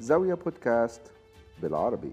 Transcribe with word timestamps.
زاوية 0.00 0.34
بودكاست 0.34 1.00
بالعربي. 1.62 2.10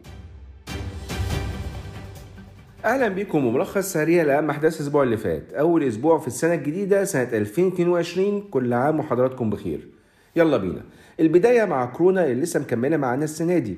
أهلا 2.86 3.08
بكم 3.08 3.46
وملخص 3.46 3.94
سريع 3.94 4.24
لأهم 4.24 4.50
أحداث 4.50 4.76
الأسبوع 4.76 5.04
اللي 5.04 5.18
فات. 5.18 5.54
أول 5.54 5.84
أسبوع 5.84 6.18
في 6.20 6.28
السنة 6.28 6.54
الجديدة 6.54 7.04
سنة 7.04 7.30
2022 7.34 8.42
كل 8.42 8.74
عام 8.74 9.00
وحضراتكم 9.00 9.50
بخير. 9.50 9.88
يلا 10.36 10.58
بينا. 10.58 10.82
البداية 11.20 11.66
مع 11.66 11.86
كورونا 11.86 12.26
اللي 12.26 12.42
لسه 12.44 12.60
مكملة 12.60 12.98
معانا 12.98 13.24
السنة 13.24 13.58
دي. 13.58 13.78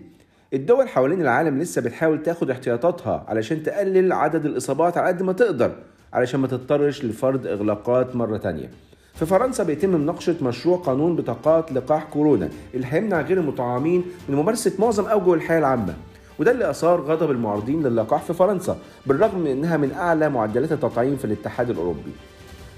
الدول 0.54 0.90
حوالين 0.90 1.22
العالم 1.22 1.60
لسه 1.60 1.82
بتحاول 1.82 2.24
تاخد 2.24 2.50
احتياطاتها 2.52 3.26
علشان 3.28 3.64
تقلل 3.64 4.14
عدد 4.14 4.46
الإصابات 4.46 4.98
على 4.98 5.08
قد 5.08 5.24
ما 5.24 5.34
تقدر 5.34 5.76
علشان 6.14 6.40
ما 6.40 6.48
تضطرش 6.48 7.06
لفرض 7.06 7.48
إغلاقات 7.48 8.16
مرة 8.16 8.38
تانية. 8.38 8.70
في 9.22 9.28
فرنسا 9.28 9.64
بيتم 9.64 9.90
مناقشة 9.90 10.36
مشروع 10.42 10.78
قانون 10.78 11.16
بطاقات 11.16 11.72
لقاح 11.72 12.04
كورونا. 12.04 12.50
اللي 12.74 12.88
هيمنع 12.90 13.22
غير 13.22 13.38
المطعمين 13.40 14.04
من 14.30 14.36
ممارسة 14.36 14.72
معظم 14.80 15.06
أوجه 15.06 15.34
الحياة 15.34 15.60
العامة. 15.60 15.94
وده 16.40 16.52
اللي 16.52 16.70
أثار 16.70 17.02
غضب 17.02 17.32
المعارضين 17.32 17.84
للقاح 17.84 18.24
في 18.24 18.34
فرنسا 18.34 18.78
بالرغم 19.06 19.40
من 19.40 19.48
أنها 19.48 19.78
من 19.78 19.92
أعلى 19.92 20.30
معدلات 20.30 20.72
التطعيم 20.72 21.16
في 21.16 21.26
الاتحاد 21.26 21.70
الأوروبي. 21.70 22.12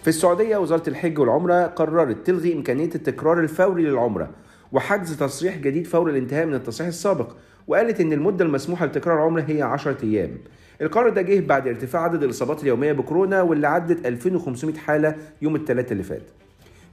في 0.01 0.07
السعودية 0.07 0.57
وزارة 0.57 0.89
الحج 0.89 1.19
والعمرة 1.19 1.63
قررت 1.65 2.27
تلغي 2.27 2.53
إمكانية 2.53 2.89
التكرار 2.95 3.39
الفوري 3.39 3.83
للعمرة 3.83 4.29
وحجز 4.71 5.17
تصريح 5.17 5.57
جديد 5.57 5.87
فور 5.87 6.09
الانتهاء 6.09 6.45
من 6.45 6.53
التصريح 6.53 6.87
السابق 6.87 7.31
وقالت 7.67 8.01
إن 8.01 8.13
المدة 8.13 8.45
المسموحة 8.45 8.85
لتكرار 8.85 9.15
العمرة 9.17 9.41
هي 9.47 9.61
10 9.61 9.97
أيام. 10.03 10.37
القرار 10.81 11.09
ده 11.09 11.21
جه 11.21 11.39
بعد 11.39 11.67
ارتفاع 11.67 12.03
عدد 12.03 12.23
الإصابات 12.23 12.63
اليومية 12.63 12.91
بكورونا 12.91 13.41
واللي 13.41 13.67
عدت 13.67 14.05
2500 14.05 14.75
حالة 14.75 15.15
يوم 15.41 15.55
الثلاثاء 15.55 15.91
اللي 15.91 16.03
فات. 16.03 16.21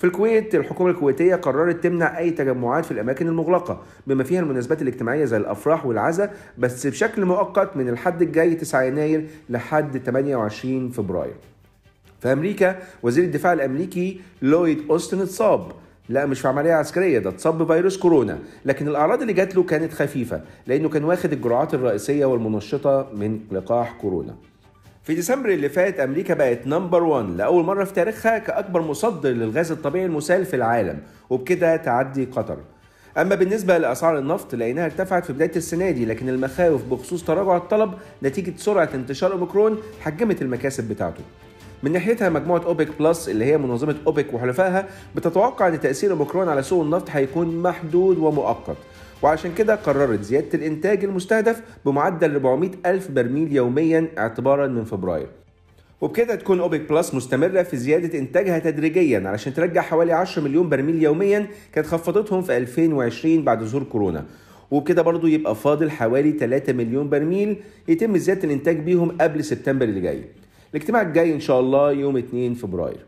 في 0.00 0.06
الكويت 0.06 0.54
الحكومة 0.54 0.90
الكويتية 0.90 1.34
قررت 1.34 1.84
تمنع 1.84 2.18
أي 2.18 2.30
تجمعات 2.30 2.84
في 2.84 2.90
الأماكن 2.90 3.28
المغلقة 3.28 3.82
بما 4.06 4.24
فيها 4.24 4.40
المناسبات 4.40 4.82
الاجتماعية 4.82 5.24
زي 5.24 5.36
الأفراح 5.36 5.86
والعزاء 5.86 6.34
بس 6.59 6.86
بشكل 6.86 7.24
مؤقت 7.24 7.76
من 7.76 7.88
الحد 7.88 8.23
الجاي 8.23 8.54
9 8.54 8.82
يناير 8.82 9.26
لحد 9.51 9.98
28 9.98 10.88
فبراير. 10.88 11.34
في 12.20 12.32
أمريكا 12.32 12.79
وزير 13.02 13.24
الدفاع 13.24 13.52
الأمريكي 13.52 14.20
لويد 14.42 14.82
أوستن 14.90 15.20
اتصاب. 15.20 15.73
لا 16.09 16.26
مش 16.26 16.40
في 16.40 16.48
عملية 16.48 16.73
عسكرية 16.73 17.18
ده 17.18 17.30
اتصاب 17.30 17.59
بفيروس 17.59 17.98
كورونا. 17.98 18.38
لكن 18.64 18.88
الأعراض 18.88 19.20
اللي 19.20 19.32
جات 19.32 19.57
له 19.57 19.62
كانت 19.62 19.92
خفيفة 19.92 20.40
لأنه 20.66 20.88
كان 20.88 21.04
واخد 21.04 21.32
الجرعات 21.32 21.74
الرئيسية 21.74 22.24
والمنشطة 22.24 23.09
من 23.14 23.40
لقاح 23.52 23.92
كورونا. 24.01 24.35
في 25.02 25.15
ديسمبر 25.15 25.48
اللي 25.48 25.68
فات 25.68 26.01
أمريكا 26.01 26.34
بقت 26.34 26.66
number 26.66 27.02
1 27.02 27.37
لأول 27.37 27.65
مرة 27.65 27.84
في 27.84 27.93
تاريخها 27.93 28.38
كأكبر 28.38 28.82
مصدر 28.82 29.29
للغاز 29.29 29.73
الطبيعي 29.73 30.07
المسال 30.07 30.46
في 30.46 30.57
العالم 30.57 30.98
وبكده 31.30 31.76
تعدي 31.76 32.24
قطر. 32.24 32.57
أما 33.18 33.34
بالنسبة 33.34 33.79
لأسعار 33.79 34.18
النفط 34.18 34.54
لقيناها 34.54 34.84
ارتفعت 34.84 35.24
في 35.24 35.32
بداية 35.32 35.57
السنة 35.57 35.90
دي 35.90 36.04
لكن 36.07 36.29
المخاوف 36.29 36.84
بخصوص 36.84 37.24
تراجع 37.24 37.57
الطلب 37.57 37.92
نتيجة 38.23 38.52
سرعة 38.57 38.88
انتشار 38.95 39.32
أوميكرون 39.32 39.79
حجمت 40.01 40.42
المكاسب 40.42 40.88
بتاعته. 40.88 41.23
من 41.82 41.92
ناحيتها 41.92 42.29
مجموعة 42.29 42.64
أوبك 42.64 42.88
بلس 42.98 43.29
اللي 43.29 43.45
هي 43.45 43.59
منظمة 43.59 43.96
أوبك 44.07 44.35
وحلفائها 44.35 44.87
بتتوقع 45.16 45.68
إن 45.68 45.80
تأثير 45.80 46.10
أوميكرون 46.12 46.48
على 46.48 46.62
سوق 46.62 46.85
النفط 46.85 47.10
هيكون 47.10 47.62
محدود 47.62 48.18
ومؤقت. 48.18 48.76
وعشان 49.23 49.54
كده 49.54 49.74
قررت 49.74 50.23
زيادة 50.23 50.49
الإنتاج 50.54 51.04
المستهدف 51.04 51.63
بمعدل 51.87 52.32
400 52.32 52.71
ألف 52.87 53.10
برميل 53.10 53.52
يوميا 53.52 54.09
اعتبارا 54.18 54.66
من 54.66 54.85
فبراير. 54.85 55.26
وبكده 56.01 56.35
تكون 56.35 56.60
أوبك 56.60 56.88
بلس 56.90 57.15
مستمرة 57.15 57.63
في 57.63 57.76
زيادة 57.76 58.18
إنتاجها 58.18 58.59
تدريجيا 58.59 59.29
علشان 59.29 59.54
ترجع 59.54 59.80
حوالي 59.80 60.13
10 60.13 60.43
مليون 60.43 60.68
برميل 60.68 61.02
يوميا 61.02 61.46
كانت 61.73 61.87
خفضتهم 61.87 62.43
في 62.43 62.57
2020 62.57 63.45
بعد 63.45 63.65
ظهور 63.65 63.82
كورونا. 63.82 64.25
وبكده 64.71 65.03
برضو 65.03 65.26
يبقى 65.26 65.54
فاضل 65.54 65.91
حوالي 65.91 66.32
3 66.32 66.72
مليون 66.72 67.09
برميل 67.09 67.56
يتم 67.88 68.16
زيادة 68.16 68.44
الإنتاج 68.44 68.76
بيهم 68.81 69.10
قبل 69.21 69.44
سبتمبر 69.44 69.84
اللي 69.84 70.00
جاي. 70.00 70.25
الاجتماع 70.75 71.03
الجاي 71.03 71.34
إن 71.34 71.41
شاء 71.41 71.60
الله 71.60 71.92
يوم 71.92 72.16
2 72.16 72.54
فبراير. 72.54 73.04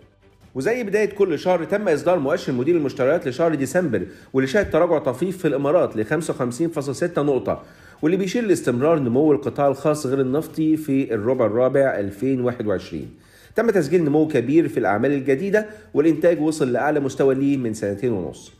وزي 0.55 0.83
بداية 0.83 1.11
كل 1.11 1.39
شهر 1.39 1.65
تم 1.65 1.89
إصدار 1.89 2.19
مؤشر 2.19 2.53
مدير 2.53 2.77
المشتريات 2.77 3.29
لشهر 3.29 3.55
ديسمبر 3.55 4.03
واللي 4.33 4.49
شهد 4.49 4.71
تراجع 4.71 4.99
طفيف 4.99 5.39
في 5.39 5.49
الإمارات 5.49 5.97
ل 5.97 6.23
55.6 6.23 7.19
نقطة 7.19 7.63
واللي 8.03 8.17
بيشير 8.17 8.45
لاستمرار 8.45 8.99
نمو 8.99 9.33
القطاع 9.33 9.69
الخاص 9.69 10.07
غير 10.07 10.21
النفطي 10.21 10.77
في 10.77 11.15
الربع 11.15 11.47
الرابع 11.47 11.99
2021 11.99 13.09
تم 13.57 13.71
تسجيل 13.71 14.05
نمو 14.05 14.29
كبير 14.29 14.69
في 14.69 14.81
الأعمال 14.81 15.13
الجديدة 15.13 15.67
والإنتاج 15.95 16.41
وصل 16.41 16.73
لأعلى 16.73 17.01
مستوى 17.01 17.35
ليه 17.35 17.57
من 17.57 17.75
سنتين 17.75 18.13
ونص. 18.13 18.53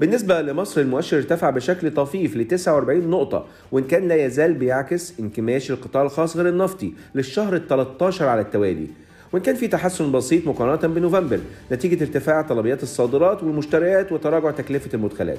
بالنسبة 0.00 0.42
لمصر 0.42 0.80
المؤشر 0.80 1.16
ارتفع 1.16 1.50
بشكل 1.50 1.90
طفيف 1.94 2.36
ل 2.36 2.44
49 2.48 3.10
نقطة 3.10 3.46
وإن 3.72 3.84
كان 3.84 4.08
لا 4.08 4.26
يزال 4.26 4.54
بيعكس 4.54 5.20
انكماش 5.20 5.70
القطاع 5.70 6.02
الخاص 6.02 6.36
غير 6.36 6.48
النفطي 6.48 6.92
للشهر 7.14 7.56
ال 7.56 7.68
13 7.68 8.24
على 8.28 8.40
التوالي. 8.40 8.86
وإن 9.32 9.42
كان 9.42 9.54
في 9.54 9.68
تحسن 9.68 10.12
بسيط 10.12 10.46
مقارنة 10.46 10.94
بنوفمبر 10.94 11.40
نتيجة 11.72 12.02
ارتفاع 12.02 12.42
طلبيات 12.42 12.82
الصادرات 12.82 13.42
والمشتريات 13.42 14.12
وتراجع 14.12 14.50
تكلفة 14.50 14.90
المدخلات. 14.94 15.38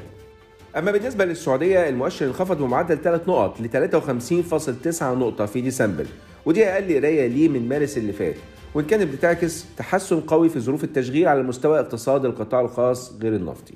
أما 0.78 0.92
بالنسبة 0.92 1.26
للسعودية 1.26 1.90
المؤشر 1.90 2.26
انخفض 2.26 2.58
بمعدل 2.58 2.98
3 2.98 3.24
نقط 3.28 3.62
ل 3.62 3.70
53.9 3.70 5.04
نقطة 5.04 5.46
في 5.46 5.62
ديسمبر 5.62 6.06
ودي 6.46 6.66
أقل 6.66 6.96
قراية 6.98 7.28
ليه 7.28 7.50
من 7.50 7.70
مارس 7.70 7.98
اللي 7.98 8.14
فات 8.14 8.36
وإن 8.74 8.86
كانت 8.86 9.14
بتعكس 9.14 9.66
تحسن 9.78 10.20
قوي 10.20 10.50
في 10.50 10.60
ظروف 10.60 10.84
التشغيل 10.84 11.28
على 11.28 11.44
مستوى 11.44 11.80
اقتصاد 11.80 12.26
القطاع 12.26 12.62
الخاص 12.62 13.14
غير 13.22 13.36
النفطي. 13.36 13.74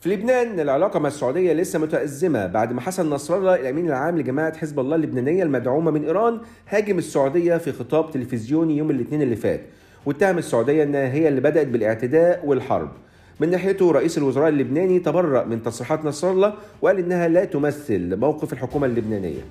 في 0.00 0.08
لبنان 0.14 0.60
العلاقة 0.60 1.00
مع 1.00 1.08
السعودية 1.08 1.52
لسه 1.52 1.78
متأزمة 1.78 2.46
بعد 2.46 2.72
ما 2.72 2.80
حسن 2.80 3.10
نصر 3.10 3.36
الله 3.36 3.54
الأمين 3.54 3.88
العام 3.88 4.18
لجماعة 4.18 4.56
حزب 4.56 4.80
الله 4.80 4.96
اللبنانية 4.96 5.42
المدعومة 5.42 5.90
من 5.90 6.04
إيران 6.04 6.40
هاجم 6.68 6.98
السعودية 6.98 7.56
في 7.56 7.72
خطاب 7.72 8.10
تلفزيوني 8.10 8.76
يوم 8.76 8.90
الاثنين 8.90 9.22
اللي 9.22 9.36
فات 9.36 9.60
واتهم 10.06 10.38
السعودية 10.38 10.82
أنها 10.82 11.12
هي 11.12 11.28
اللي 11.28 11.40
بدأت 11.40 11.66
بالاعتداء 11.66 12.46
والحرب. 12.46 12.88
من 13.40 13.50
ناحيته 13.50 13.92
رئيس 13.92 14.18
الوزراء 14.18 14.48
اللبناني 14.48 14.98
تبرأ 14.98 15.44
من 15.44 15.62
تصريحات 15.62 16.04
نصر 16.04 16.30
الله 16.30 16.54
وقال 16.82 16.98
إنها 16.98 17.28
لا 17.28 17.44
تمثل 17.44 18.16
موقف 18.16 18.52
الحكومة 18.52 18.86
اللبنانية. 18.86 19.42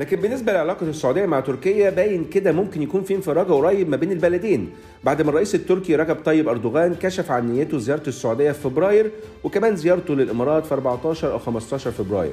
لكن 0.00 0.16
بالنسبة 0.16 0.52
لعلاقة 0.52 0.86
السعودية 0.88 1.26
مع 1.26 1.40
تركيا 1.40 1.90
باين 1.90 2.24
كده 2.24 2.52
ممكن 2.52 2.82
يكون 2.82 3.02
في 3.02 3.14
انفراجة 3.14 3.52
قريب 3.52 3.88
ما 3.88 3.96
بين 3.96 4.12
البلدين. 4.12 4.70
بعد 5.04 5.22
ما 5.22 5.30
الرئيس 5.30 5.54
التركي 5.54 5.96
رجب 5.96 6.16
طيب 6.24 6.48
أردوغان 6.48 6.94
كشف 6.94 7.30
عن 7.30 7.52
نيته 7.52 7.78
زيارة 7.78 8.02
السعودية 8.08 8.52
في 8.52 8.60
فبراير 8.60 9.10
وكمان 9.44 9.76
زيارته 9.76 10.14
للإمارات 10.14 10.66
في 10.66 10.74
14 10.74 11.32
أو 11.32 11.38
15 11.38 11.90
فبراير. 11.90 12.32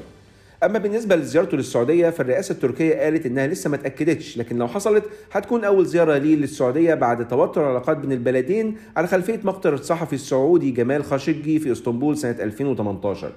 أما 0.64 0.80
بالنسبة 0.80 1.16
لزيارته 1.16 1.58
للسعودية 1.58 2.10
فالرئاسة 2.10 2.54
التركية 2.54 2.96
قالت 2.96 3.26
إنها 3.26 3.48
لسه 3.48 3.70
ما 3.70 3.76
اتأكدتش 3.76 4.38
لكن 4.38 4.58
لو 4.58 4.68
حصلت 4.68 5.04
هتكون 5.32 5.64
أول 5.64 5.86
زيارة 5.86 6.18
ليه 6.18 6.36
للسعودية 6.36 6.94
بعد 6.94 7.28
توتر 7.28 7.62
العلاقات 7.62 7.98
بين 7.98 8.12
البلدين 8.12 8.78
على 8.98 9.08
خلفية 9.08 9.40
مقتل 9.44 9.74
الصحفي 9.74 10.14
السعودي 10.14 10.72
جمال 10.72 11.04
خاشقجي 11.04 11.60
في 11.60 11.72
إسطنبول 11.72 12.18
سنة 12.18 12.36
2018 12.40 13.32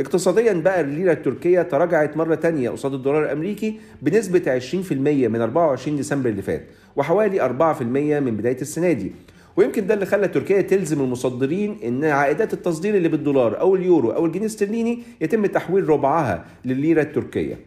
اقتصاديا 0.00 0.52
بقى 0.52 0.80
الليرة 0.80 1.12
التركية 1.12 1.62
تراجعت 1.62 2.16
مرة 2.16 2.34
تانية 2.34 2.70
قصاد 2.70 2.94
الدولار 2.94 3.24
الأمريكي 3.24 3.80
بنسبة 4.02 4.58
20% 4.60 4.92
من 4.92 5.40
24 5.40 5.96
ديسمبر 5.96 6.30
اللي 6.30 6.42
فات 6.42 6.66
وحوالي 6.96 7.40
4% 7.48 7.82
من 7.82 8.36
بداية 8.36 8.60
السنة 8.60 8.92
دي 8.92 9.12
ويمكن 9.56 9.86
ده 9.86 9.94
اللي 9.94 10.06
خلى 10.06 10.28
تركيا 10.28 10.60
تلزم 10.60 11.00
المصدرين 11.00 11.76
إن 11.84 12.04
عائدات 12.04 12.52
التصدير 12.52 12.94
اللي 12.96 13.08
بالدولار 13.08 13.60
أو 13.60 13.76
اليورو 13.76 14.10
أو 14.10 14.26
الجنيه 14.26 14.40
الاسترليني 14.40 14.98
يتم 15.20 15.46
تحويل 15.46 15.88
ربعها 15.88 16.44
للليرة 16.64 17.02
التركية. 17.02 17.58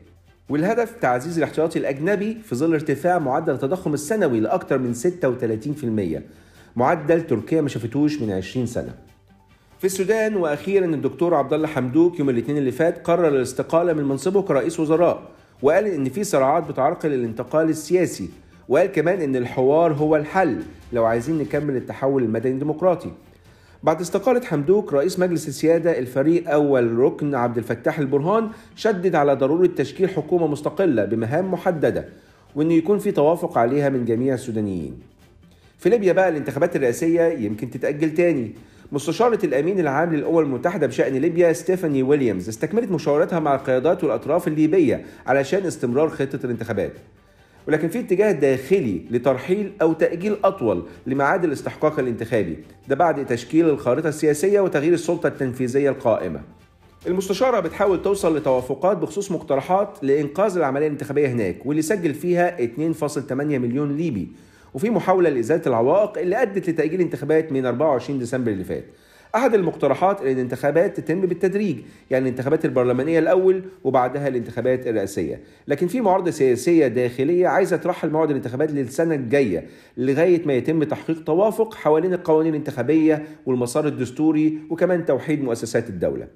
والهدف 0.50 0.92
تعزيز 1.02 1.38
الاحتياطي 1.38 1.80
الأجنبي 1.80 2.38
في 2.44 2.56
ظل 2.56 2.74
ارتفاع 2.74 3.20
معدل 3.20 3.54
التضخم 3.54 3.94
السنوي 3.94 4.40
لأكثر 4.40 4.78
من 4.78 4.94
36% 4.94 6.22
معدل 6.76 7.28
تركيا 7.28 7.62
ما 7.62 7.70
شافتوش 7.70 8.22
من 8.22 8.32
20 8.32 8.66
سنة. 8.66 8.94
في 9.80 9.86
السودان 9.86 10.36
وأخيرا 10.36 10.86
الدكتور 10.86 11.34
عبد 11.36 11.54
الله 11.54 11.68
حمدوك 11.68 12.20
يوم 12.20 12.30
الاثنين 12.30 12.58
اللي 12.58 12.72
فات 12.72 13.08
قرر 13.08 13.28
الاستقالة 13.28 13.94
من 13.94 14.04
منصبه 14.04 14.42
كرئيس 14.42 14.80
وزراء 14.80 15.22
وقال 15.62 15.86
إن 15.88 16.10
في 16.10 16.24
صراعات 16.24 16.64
بتعرقل 16.64 17.14
الانتقال 17.14 17.70
السياسي 17.70 18.30
وقال 18.70 18.88
كمان 18.88 19.22
إن 19.22 19.36
الحوار 19.36 19.94
هو 19.94 20.16
الحل 20.16 20.58
لو 20.94 21.06
عايزين 21.06 21.38
نكمل 21.38 21.76
التحول 21.76 22.24
المدني 22.24 22.54
الديمقراطي 22.54 23.12
بعد 23.84 24.02
استقالة 24.02 24.42
حمدوك 24.46 24.94
رئيس 24.94 25.20
مجلس 25.20 25.48
السيادة 25.48 26.00
الفريق 26.00 26.50
أول 26.52 26.98
ركن 26.98 27.36
عبد 27.36 27.58
الفتاح 27.58 28.00
البرهان 28.00 28.50
شدد 28.76 29.16
على 29.16 29.34
ضرورة 29.36 29.68
تشكيل 29.68 30.10
حكومة 30.10 30.48
مستقلة 30.48 31.06
بمهام 31.06 31.52
محددة 31.52 32.06
وإنه 32.56 32.74
يكون 32.74 33.00
في 33.00 33.12
توافق 33.12 33.58
عليها 33.58 33.90
من 33.90 34.06
جميع 34.06 34.34
السودانيين. 34.34 35.00
في 35.78 35.90
ليبيا 35.90 36.14
بقى 36.14 36.30
الانتخابات 36.30 36.76
الرئاسية 36.76 37.22
يمكن 37.22 37.70
تتأجل 37.70 38.14
تاني. 38.14 38.52
مستشارة 38.92 39.46
الأمين 39.46 39.80
العام 39.80 40.14
للأمم 40.16 40.40
المتحدة 40.40 40.88
بشأن 40.88 41.14
ليبيا 41.14 41.54
ستيفاني 41.54 42.04
ويليامز 42.04 42.50
استكملت 42.50 42.92
مشاوراتها 42.92 43.40
مع 43.40 43.56
القيادات 43.56 44.04
والأطراف 44.04 44.48
الليبية 44.48 45.06
علشان 45.28 45.66
استمرار 45.66 46.10
خطة 46.10 46.40
الانتخابات. 46.44 46.94
ولكن 47.68 47.88
في 47.88 48.00
اتجاه 48.00 48.32
داخلي 48.32 49.02
لترحيل 49.12 49.72
أو 49.82 49.94
تأجيل 49.94 50.38
أطول 50.44 50.84
لميعاد 51.08 51.44
الاستحقاق 51.44 52.00
الانتخابي 52.00 52.58
ده 52.88 52.96
بعد 52.96 53.26
تشكيل 53.26 53.70
الخارطة 53.70 54.10
السياسية 54.10 54.60
وتغيير 54.60 54.94
السلطة 54.94 55.28
التنفيذية 55.28 55.90
القائمة 55.90 56.42
المستشارة 57.08 57.60
بتحاول 57.60 58.02
توصل 58.02 58.38
لتوافقات 58.38 58.98
بخصوص 58.98 59.32
مقترحات 59.32 59.98
لإنقاذ 60.02 60.58
العملية 60.58 60.88
الانتخابية 60.88 61.28
هناك 61.28 61.66
واللي 61.66 61.82
سجل 61.82 62.14
فيها 62.14 62.58
2.8 62.58 63.32
مليون 63.32 63.98
ليبي 63.98 64.32
وفي 64.74 64.90
محاولة 64.90 65.30
لإزالة 65.30 65.62
العوائق 65.68 66.18
اللي 66.18 66.42
أدت 66.42 66.70
لتأجيل 66.70 67.00
الانتخابات 67.00 67.52
من 67.52 67.66
24 67.66 68.20
ديسمبر 68.20 68.52
اللي 68.52 68.64
فات. 68.64 68.86
أحد 69.36 69.54
المقترحات 69.54 70.22
أن 70.22 70.32
الانتخابات 70.32 71.00
تتم 71.00 71.22
بالتدريج 71.22 71.78
يعني 72.12 72.24
الانتخابات 72.24 72.66
البرلمانية 72.66 73.20
الأول 73.20 73.64
وبعدها 73.84 74.28
الانتخابات 74.28 74.88
الرئاسية. 74.88 75.42
لكن 75.68 75.88
في 75.88 76.02
معارضة 76.02 76.32
سياسية 76.32 76.88
داخلية 76.88 77.48
عايزة 77.48 77.78
ترحل 77.78 78.10
موعد 78.10 78.30
الانتخابات 78.30 78.72
للسنة 78.72 79.16
الجاية 79.16 79.66
لغاية 79.98 80.46
ما 80.46 80.54
يتم 80.54 80.84
تحقيق 80.84 81.24
توافق 81.24 81.74
حوالين 81.74 82.14
القوانين 82.14 82.54
الانتخابية 82.54 83.24
والمسار 83.46 83.88
الدستوري 83.88 84.58
وكمان 84.70 85.06
توحيد 85.06 85.44
مؤسسات 85.44 85.90
الدولة. 85.90 86.28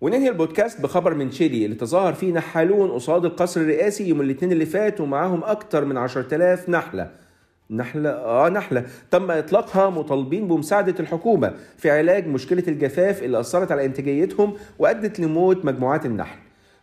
وننهي 0.00 0.28
البودكاست 0.28 0.80
بخبر 0.80 1.14
من 1.14 1.30
تشيلي 1.30 1.64
اللي 1.64 1.76
تظاهر 1.76 2.12
فيه 2.14 2.32
نحالون 2.32 2.90
قصاد 2.90 3.24
القصر 3.24 3.60
الرئاسي 3.60 4.08
يوم 4.08 4.20
الاثنين 4.20 4.52
اللي 4.52 4.66
فات 4.66 5.00
ومعاهم 5.00 5.44
أكتر 5.44 5.84
من 5.84 5.96
10000 5.96 6.68
نحلة. 6.68 7.23
نحلة 7.70 8.10
آه 8.10 8.48
نحلة. 8.48 8.84
تم 9.10 9.30
إطلاقها 9.30 9.90
مطالبين 9.90 10.48
بمساعدة 10.48 10.94
الحكومة 11.00 11.54
في 11.76 11.90
علاج 11.90 12.26
مشكلة 12.26 12.62
الجفاف 12.68 13.22
اللي 13.22 13.40
أثرت 13.40 13.72
على 13.72 13.84
إنتاجيتهم 13.84 14.54
وأدت 14.78 15.20
لموت 15.20 15.64
مجموعات 15.64 16.06
النحل. 16.06 16.38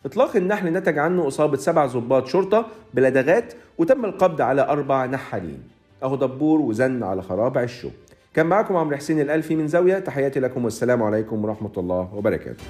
إطلاق 0.05 0.35
النحل 0.35 0.73
نتج 0.73 0.97
عنه 0.97 1.27
إصابة 1.27 1.57
سبع 1.57 1.85
ضباط 1.85 2.27
شرطة 2.27 2.65
بلدغات 2.93 3.53
وتم 3.77 4.05
القبض 4.05 4.41
على 4.41 4.61
أربع 4.61 5.05
نحالين. 5.05 5.63
أهو 6.03 6.15
دبور 6.15 6.61
وزن 6.61 7.03
على 7.03 7.21
خراب 7.21 7.57
عشه 7.57 7.91
كان 8.33 8.45
معكم 8.45 8.75
عمرو 8.75 8.97
حسين 8.97 9.21
الألفي 9.21 9.55
من 9.55 9.67
زاوية. 9.67 9.99
تحياتي 9.99 10.39
لكم 10.39 10.63
والسلام 10.63 11.03
عليكم 11.03 11.45
ورحمة 11.45 11.71
الله 11.77 12.09
وبركاته. 12.13 12.63